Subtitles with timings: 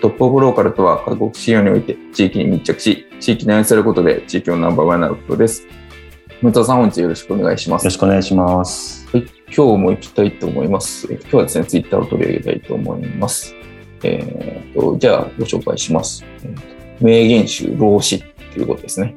[0.00, 5.66] トップオブローカルとは、各国事業において地域に密着し、地域に愛されることで地域のナンバーワンになることです。
[6.40, 7.84] 村田さん、本日よろしくお願いします。
[7.84, 9.08] よろしくお願いします。
[9.08, 11.12] はい、今日も行きたいと思います。
[11.12, 13.56] 今日はですね、ツイッターを取り上げたいと思います。
[14.04, 16.24] えーと、じゃあ、ご紹介します。
[16.44, 19.16] えー、名言集、老子ということですね。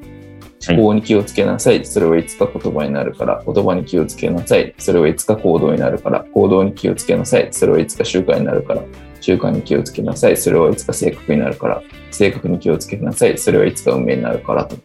[0.68, 1.86] 思考に気をつけなさい。
[1.86, 3.44] それはいつか言葉になるから。
[3.46, 4.74] 言葉に気をつけなさい。
[4.78, 6.26] それはいつか行動になるから。
[6.34, 7.48] 行動に気をつけなさい。
[7.52, 8.84] それはいつか習慣になるから。
[9.22, 10.36] 習慣に気をつけなさい。
[10.36, 11.82] それはいつか性格になるから。
[12.12, 13.38] 性格に気をつけなさい。
[13.38, 14.76] それはいつか運命になるからと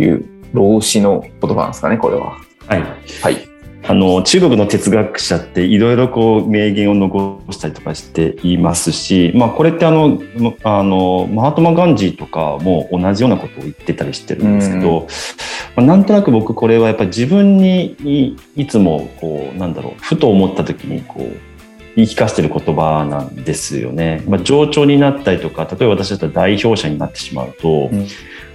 [0.00, 2.38] いう老子の言葉なんですかね、これは。
[2.66, 2.82] はい。
[3.22, 3.54] はい。
[3.86, 10.22] あの中国の哲学者っていろいろこう名言を残したりとかしていますし、まあ、これってあの
[10.62, 15.06] あのマハトマ・ガンジーとかも同じようなことを言ってたりしてるんですけど、
[15.76, 21.53] まあ、なんとなく僕これはやっぱり自分にいつもこうなんだろうふと思った時にこう
[21.96, 24.22] 言い聞かせてる言葉なんですよね。
[24.26, 28.06] まあ、上長になったりとか例えば私だったら代表者になってしまうと、うん、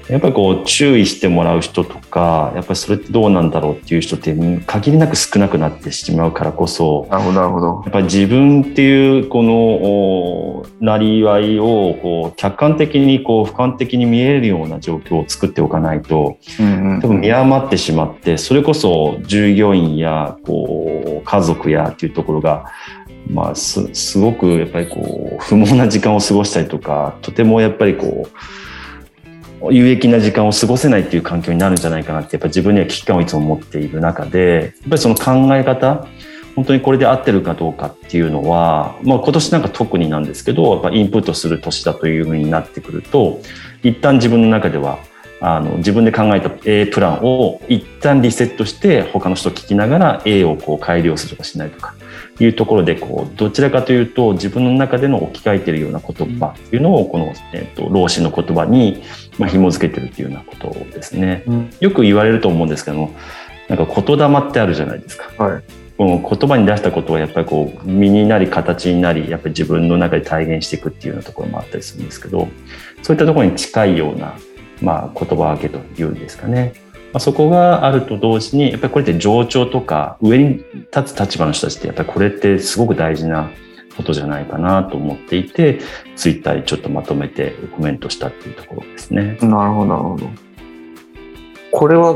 [0.10, 7.68] やっぱりこう注意してもらう人とかやっぱりそれってどうなんだろうっていう人って限りなく少なくなってしまうからこそなるほどなるほど。
[7.86, 22.66] やっぱり自分っていうこのなりわいをこう客観的にこう俯瞰的に見えるような状況を作っておかないと、うんうん、多分見余ってしまってそれこそ従業員やこう家族やっていうところが
[23.30, 28.28] まあ、すすごくやっぱりこう不毛な時間を過ごしたりとかとてもやっぱりこ
[29.62, 36.08] う有益な時間を過ごせないっていう環境になるんじゃないかなってやっぱ自分には危機感をいつも持っている中でやっぱりその考え方
[36.56, 43.42] 本当にこれで合ってるかどうかっていうのは、まあ、今年なんか特になんですけどやっぱインプットする年だというふうになってくると
[43.84, 45.00] 一旦自分の中では
[45.42, 51.96] あの自分で考えた A プランを一旦リセットして他の人を聞きながら A をこう改良するとかしないとか
[52.40, 59.04] いうところでこうどちらかというと自分の中での置き換えているような言葉っていうのをこの、えーと、老子の言葉に、
[59.38, 63.14] まあ、紐付けてるっていうようなことですね、うん、よく言われると思うんですけども
[63.68, 65.32] なんか言霊ってあるじゃないですか。
[65.42, 65.64] はい。
[65.96, 72.48] この言葉に出したことはやっぱりこう身になり形になりやっぱり自分の中で体現していくっていうようなところもあったりするんですけど
[73.02, 74.34] そういったところに近いような、
[74.82, 76.72] まあ、言葉分けというんですかね。
[76.74, 80.64] まあ、そこがあると同時にやっぱりこれって上長とか上に
[80.96, 83.50] 立つ立場の人たちってやっぱりこれってすごく大事な
[83.98, 85.80] ことじゃないかなと思っていて
[86.16, 89.38] ツイッターにちょっとまとめてコメントしたっていうところですね。
[89.42, 90.30] なるほどなるほど。
[91.72, 92.16] これは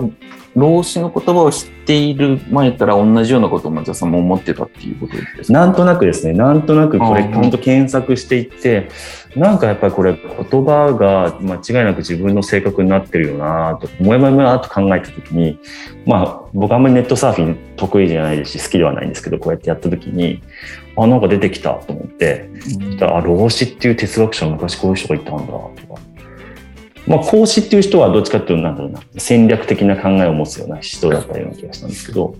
[0.55, 5.53] 老子の言葉を知っている前から同じようなことを松田さんも思ってたっていうことですか？
[5.53, 6.33] なんとなくですね。
[6.33, 8.89] なんとなくこれ本当検索していって
[9.35, 15.59] なんかやっぱりこれ言葉が間違いなく自分の性格になってるよなともやもやもやと考えた時に
[16.05, 20.41] まあ僕あんまりネットサーフィン得意じゃないですし好きではないんですけどこうやってやった時に
[20.95, 22.47] あなんか出てきたと思って、
[22.79, 25.51] うん、あ老子っていう哲学者昔こういう人がいたんだと
[25.95, 25.99] か
[27.07, 32.35] まあ、講師っていう人はどっちかっていうと、なんだろうな、戦略的な考えを持つような人だったような気がしたんですけど、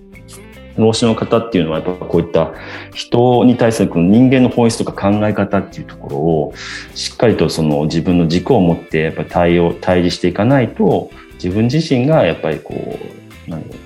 [0.78, 2.52] 老子の方っていうのはやっぱこういった
[2.94, 6.54] 人に対するこの人間の本質とか考え方っていうところを
[6.96, 13.24] しっかりとその自分の軸を持ってやっぱ対応対峙していかないと自分自身がやっぱりこう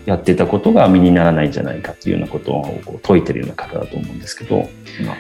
[0.06, 4.70] やってたことが身にならないんじゃないかっていうようなことをこう説いてるような方だと思うんですけど、
[5.06, 5.16] まあ、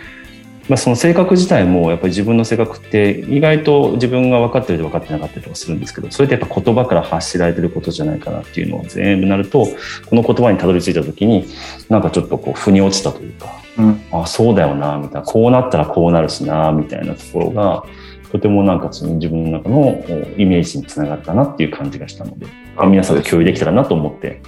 [0.75, 9.65] その性格自体もやっぱり自分の性格って意外と自分が分かってると分かってなかったりとかするんですけどそれってやっぱ言葉から発しられてることじゃないかなっていうのを全部なると
[10.09, 11.45] この言葉にたどり着いた時に
[11.87, 13.47] なんかちょっとこう腑に落ちたというか、
[13.77, 17.83] うん、あそうだよなみたいなこうなったらこうなるしなみたいなところが
[18.31, 20.03] とてもなんかその自分の中の
[20.37, 22.47] イメージにつながったなっていう感じがしたので
[22.89, 24.41] 皆さんと共有できたらなと思って、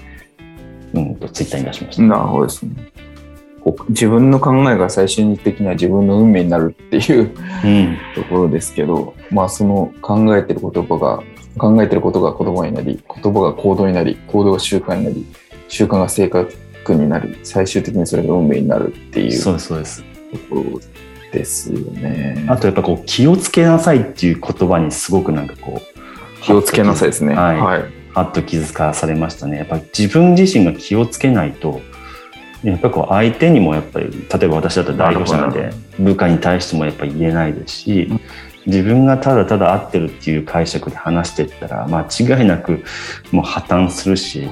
[0.93, 2.03] うん、とツイッターに出しました。
[2.03, 2.91] なるほどですね
[3.71, 7.31] こう自分の考えが最終的には自分の運命になるっていう
[7.63, 7.97] うん。
[8.15, 11.23] ところですけど、まあその考えてる言葉が、
[11.57, 15.25] 考えてることが言葉になり、言葉が行動になり、行動が習慣になり、
[15.67, 20.03] 習慣が性格になり、最終的にそれが運命になるっていうとそうです、そうです。
[20.49, 20.79] ころ
[21.31, 22.45] ですよね。
[22.47, 27.35] あとやっぱこう気をつけなさいっていう言葉にすごくなんかこう気をつけなさいですね。
[27.35, 27.83] はいはい。
[28.13, 29.57] はっと気づかされましたね。
[29.57, 31.81] やっぱり自分自身が気をつけないと、
[32.63, 38.21] やっぱりこう相手にもやっぱり、例えば私だったら代表者なんで、部下に対してもやっぱり言えないですしうん、
[38.65, 42.83] 自分がただただ合ってるっていう解釈で話していったら、まあ違いなく
[43.31, 44.49] もう破綻するし、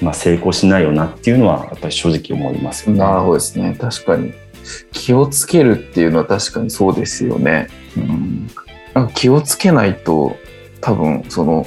[0.00, 2.98] まあ成功しないよなっていうのはやっぱり正直思いますよね。
[2.98, 3.76] なるほどですね。
[3.78, 4.32] 確かに。
[4.92, 7.68] 気をつけるっていうのは確かにそうですよね。
[7.96, 8.48] うん、
[8.94, 10.36] なんか気をつけないと、
[10.80, 11.66] 多分その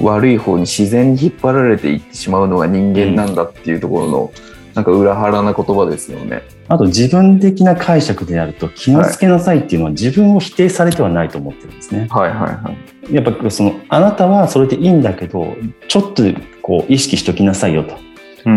[0.00, 4.32] 悪い方に自然に引っ張られていってしまうのが人間なんだっていうところの、
[4.78, 6.42] なんか裏腹な言葉ですよね。
[6.68, 12.06] あと自分的な解釈であると気をつけなさいっていうのは自分を否定されてはないと思ってるんですね。
[12.08, 12.72] はいはいは
[13.10, 13.12] い。
[13.12, 15.56] やっぱそのあなたはそれでいいんだけど
[15.88, 16.22] ちょっと
[16.62, 17.96] こう意識しときなさいよと、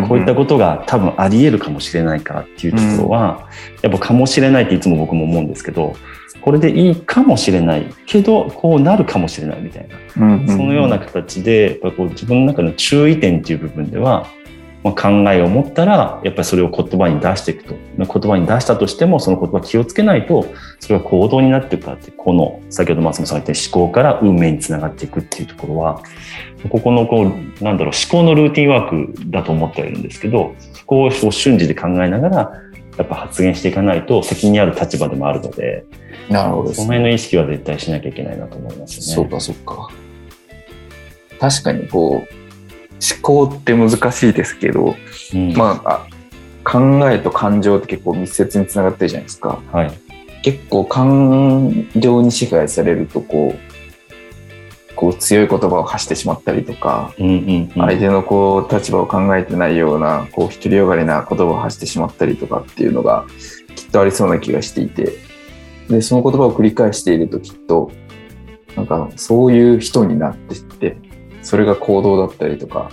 [0.07, 3.49] こういったことが多分あり得るかもしれないからっていうところは、
[3.81, 5.95] やっぱかもしれないっていつも僕も思うんですけど
[6.41, 14.27] これでいいかもしれないけどこうなるかもしれないみたいな、うんうんそのような形でやっぱこう自分の中の注意点っていう部分では、
[14.83, 20.45] まあ、考えを持ったらやっぱりそれを言葉に出していくと言葉に出したとしてもその言葉気をつけないと
[20.79, 26.01] それは行動になっていくからってこの先ほど松本さんが言った思考から運命につながっていくっていうところは
[26.69, 32.37] ここのこうなんだろう思考のルーティンワークだと思ってはいるんですけどそこを瞬時で考えながら
[32.97, 35.85] やっぱ発言していかないと責任ある立場でもあるので
[36.31, 36.73] なるほど。
[36.73, 39.15] その辺の意識は絶対しなきゃいけないなと思いますね。
[39.15, 39.89] そうかそうか。
[41.39, 42.40] 確かにこう、
[43.01, 44.95] 思考って難しいですけど、
[45.33, 45.53] うん。
[45.53, 46.07] まあ、あ
[46.63, 49.59] 考えと感情って結構密接につながってるじゃないですか。
[49.71, 49.91] はい。
[50.43, 57.69] 結構感情に支配されるとこう、こう強い言葉を発してしまったりとか、うんうんうん。
[57.73, 63.25] 相手のこう立場を考えてないような、こう独りよがりな言葉を発してしまったりとかっていうのが
[63.75, 65.13] きっとありそうな気がしていて、
[65.89, 67.91] で、その言葉を繰り返しているときっと、
[68.75, 70.97] なんかそういう人になっていって、
[71.41, 72.91] それが行動だったりとか、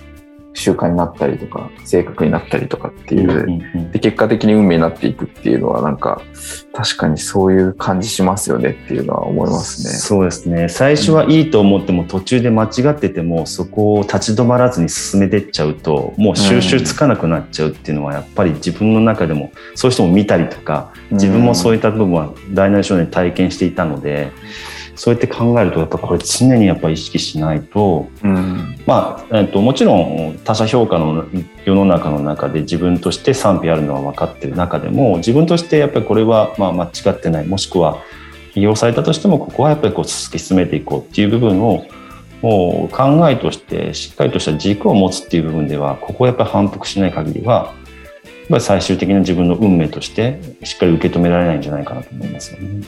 [0.54, 6.20] 習慣になったりとか、性格になったりとかっていう、うんうんで、結果的に運命になっていくっていうのは、なんか、
[6.72, 9.92] 確かにそういう感じしますよねっていうのは思いますね。
[9.92, 10.68] そうですね。
[10.68, 24.30] 最初はいいと思っても途中で間違っててもそこを立ち止まらずに進めてっちゃうともう収集つかなくなっちゃうっていうのはやっぱり自分の中でもそういう人も見たりとか自分もそういった部分は大なり小なり体験していたので
[24.98, 28.76] そうやって考えるとやっぱこれ常にやっぱ意識しないとうん。
[28.84, 31.24] まあ、えっと、もちろん他者評価の
[31.64, 38.02] 世の中の中で自分として賛否あるのは分かってる中でも自分としてやっぱりこれはまあ間違ってないもしくは
[38.54, 41.86] 起用されたとしてもここはやっぱりこう突き進めていこうっていう部分を
[42.42, 47.74] もう考えとしてしっかりとした軸を持つっていう部分ではここをやっぱり反復しない限りは
[48.24, 52.84] やっぱり最終的な自分の運命としてしっかり受け止められないんじゃないかなと思いますよね。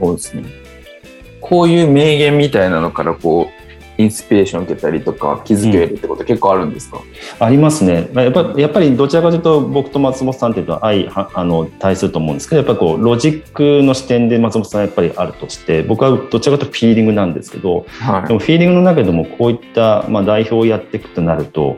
[0.00, 0.71] そうですね。
[1.42, 3.62] こういう名言みたいなのから、こう、
[3.98, 7.00] インスピレーションを受けたりとか、気づけるってこと結構あるんですか、
[7.38, 8.08] ありますね。
[8.12, 21.76] まあやっぱやっぱりどちらかというと僕と松本さんっていうと相はあの対すると思うんですけどやっぱこうロジックの視点で松本さんはやっぱりあるとして僕はどちらかというとフィーリングなんですけどはでもフィーリングの中でもこういった、まあ、代表をやっていくとなると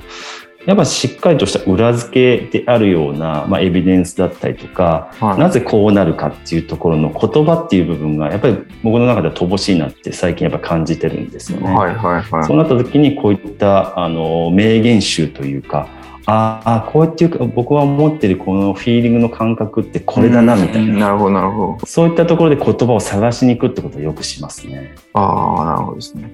[0.66, 5.38] やっぱしっかりとした裏付けであるような、まあ、エビデンスだったりとかはい。
[5.38, 11.73] なぜこうなるかっていうところの言葉っていう部分がやっぱり僕の中では乏しいなって最近やっぱ感じてるんですよね。
[11.73, 12.44] はいはいはい。
[12.44, 15.88] そうなった時にこういったあの名言集というか
[16.26, 21.87] ああこうやっていうか僕は思ってるこのフィーリングの感覚ってこれだなみたいな、うんなるほどなるほど。
[21.87, 24.94] そういったところで言葉を探しに行くってことはよくしますね。
[25.12, 26.30] ああ、なるほどですね。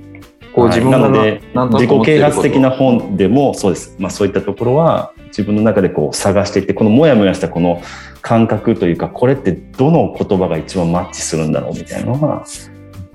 [0.52, 7.82] こうはい自分がなのでなんとな自己啓発的な本でもそうです、まあ、そういったところは自分の中でこう探していってこのモヤモヤしたこの
[8.22, 12.44] 感覚というかこれってどの言葉が一番マッチするんだろうみたいなのは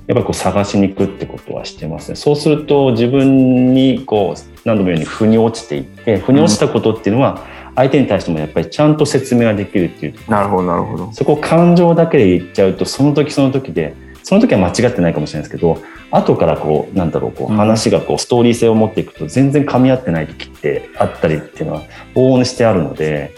[0.08, 2.16] やっぱりこう探しに行くってことはしてますね。
[2.16, 7.44] そうすると自分にこう何度も言うように腑に落ちていって腑に落ちたことっていうのは
[7.76, 11.12] 相手に対してもやっぱりちゃんと説明ができるっていうなるほどなるほど。
[11.12, 13.96] そこを感情だけで言っちゃうとその時その時で
[14.26, 15.78] その時は間違ってないかもしれないですけど
[16.10, 17.58] 後からこうなんだろうこううん。
[17.58, 21.84] 話がこうストーリー性を持っていくと全然噛み合ってない時ってあったりっていうのは
[22.16, 23.36] 往々にしてあるので、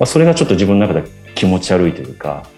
[0.00, 2.48] まあ、それがちょっと自分の中で気持ち悪いというか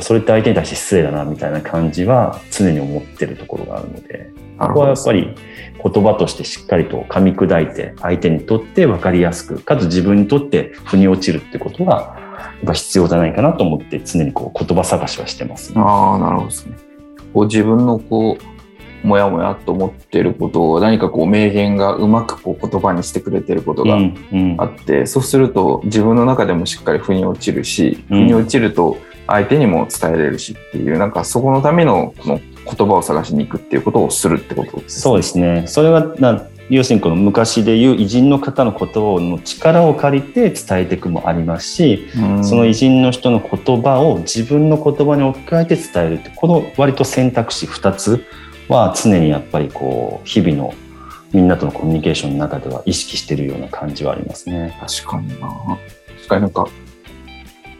[0.00, 4.30] それって相手に対して失礼だなみたいな感じは常に思ってるところがあるので
[4.60, 5.34] ここはやっぱり
[5.82, 12.24] 言葉としてしっかりと噛み砕いて相手にとって分かりやすくかつ自分にとって腑に落ちるってことは
[12.64, 16.76] ぱ必要じゃないかなと思って常にこう言葉探しはしてます、ね、ああ、なるほどですね。
[17.32, 24.56] こう自分のこう、もやもやと思っていることを何かこう名言がうまくこう言葉にしてくれてることがうんうん。
[24.58, 28.20] あって、そうすると自分の中でもしっかり腑に落ちるし、うん。
[28.22, 35.02] 腑に落ちると相手にも伝えれるしっていう、なんかそこのためのこの言葉を探しに行くっていうことをするってことですね。
[35.02, 35.64] そうですね。
[35.66, 48.24] それはな要するにこの昔でいう偉人の方の言葉の力を借りて伝えていくもありますし、うんその偉人の人の言葉を自分の言葉に置き換えて伝えるってこの割と選択肢2つ
[48.68, 50.74] は常にやっぱりこう日々の
[51.32, 54.76] みんなとのコミュニケーションの中では意識してるような感じはありますね。
[54.80, 55.78] 確かにな。
[56.16, 56.68] 確かになんか、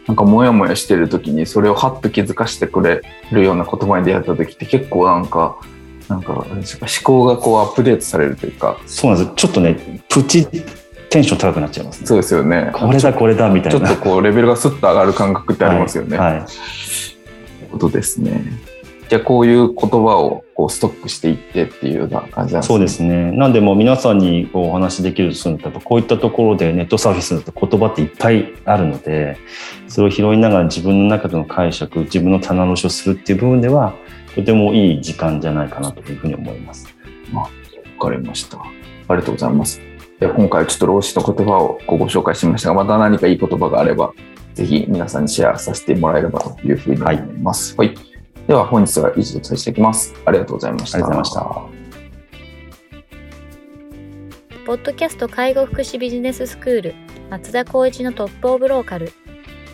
[0.07, 3.01] なんかモヤモヤしてる時にそれをハッと気づかせてくれ
[3.31, 5.57] るような言葉に出会った時って結構なんか、
[6.09, 6.45] なんか思
[7.03, 10.47] 考がこうアップデートされるというか、そうなんですちょっとねプチ
[11.09, 12.07] テンション高くなっちゃいますね。
[12.07, 12.71] そうですよね。
[12.73, 13.87] これだこれだみたいな。
[13.87, 16.17] ちょっとこうレベルがスッと上がる感覚ってありますよね。
[16.17, 16.45] はいはい
[17.67, 18.41] ことですね。
[19.09, 22.75] じゃあこういう言葉をこうストックしていってっていうような感じなんですね。
[22.75, 23.31] そうですね。
[23.31, 29.37] なんでもう皆さんにこうお話しできるとするとこういったところでネットサーフィスだと言葉っていっぱいあるので
[29.87, 33.95] それを拾いながら自分の中での解釈自分の棚卸しをするっていう部分では
[34.37, 36.85] とてもいい時間じゃないかなというふうに思います。
[37.33, 37.49] わ
[37.99, 38.59] かりました。
[38.59, 38.63] あ
[39.09, 39.81] りがとうございます。
[40.19, 44.13] では今回はちょっと老子の言葉をこうご紹介しましたが、また何かいい言葉があれば、
[44.53, 47.75] ぜひ皆さんにシェアさせてもらえればというふうに思います。
[47.77, 47.95] はい。
[48.45, 50.13] では本日は以上とさせていきます。
[50.23, 50.99] ありがとうございました。
[50.99, 51.71] ありがとうございまし
[54.53, 54.61] た。
[54.67, 56.95] ポッドキャスト介護福祉ビジネススクール
[57.31, 59.11] 松田光一のトップオブローカル